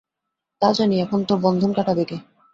[0.61, 2.17] তা জানি– এখন তোর বন্ধন কাটাবে কে?